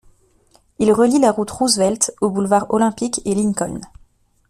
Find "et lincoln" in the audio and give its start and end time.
3.23-3.81